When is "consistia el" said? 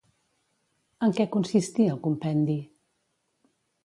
1.35-1.99